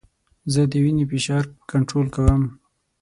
[0.53, 2.43] زه د وینې فشار کنټرول کوم.